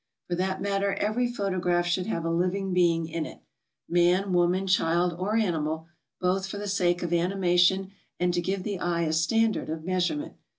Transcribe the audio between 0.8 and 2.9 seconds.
every photograph should have a living